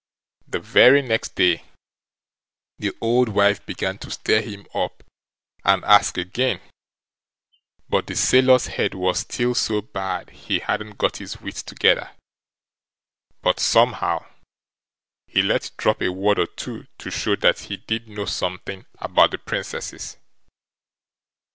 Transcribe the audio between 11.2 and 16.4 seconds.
wits together, but somehow he let drop a word